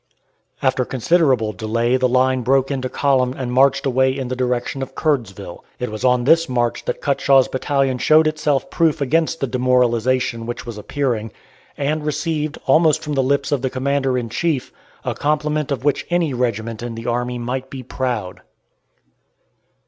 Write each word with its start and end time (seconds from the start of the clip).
After 0.63 0.83
considerable 0.83 1.53
delay 1.53 1.95
the 1.95 2.07
line 2.09 2.41
broke 2.41 2.71
into 2.71 2.89
column 2.89 3.35
and 3.37 3.51
marched 3.53 3.85
away 3.85 4.17
in 4.17 4.29
the 4.29 4.35
direction 4.35 4.81
of 4.81 4.95
Curdsville. 4.95 5.63
It 5.77 5.91
was 5.91 6.03
on 6.03 6.23
this 6.23 6.49
march 6.49 6.85
that 6.85 7.01
Cutshaw's 7.01 7.47
battalion 7.47 7.99
showed 7.99 8.25
itself 8.25 8.71
proof 8.71 8.99
against 8.99 9.41
the 9.41 9.45
demoralization 9.45 10.47
which 10.47 10.65
was 10.65 10.79
appearing, 10.79 11.31
and 11.77 12.03
received, 12.03 12.57
almost 12.65 13.03
from 13.03 13.13
the 13.13 13.21
lips 13.21 13.51
of 13.51 13.61
the 13.61 13.69
Commander 13.69 14.17
in 14.17 14.27
Chief, 14.29 14.73
a 15.05 15.13
compliment 15.13 15.71
of 15.71 15.83
which 15.83 16.07
any 16.09 16.33
regiment 16.33 16.81
in 16.81 16.95
the 16.95 17.05
army 17.05 17.37
might 17.37 17.69
be 17.69 17.83
proud. 17.83 18.41